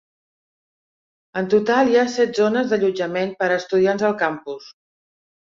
En 1.41 1.49
total 1.55 1.91
hi 1.91 1.99
ha 1.99 2.07
set 2.15 2.33
zones 2.41 2.73
d'allotjament 2.73 3.35
per 3.45 3.51
a 3.51 3.59
estudiants 3.61 4.09
al 4.11 4.19
campus. 4.25 4.73